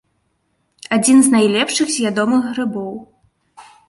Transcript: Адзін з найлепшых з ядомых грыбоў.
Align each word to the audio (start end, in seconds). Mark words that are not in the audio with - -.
Адзін 0.95 1.19
з 1.27 1.33
найлепшых 1.35 1.87
з 1.97 2.05
ядомых 2.11 2.41
грыбоў. 2.51 2.89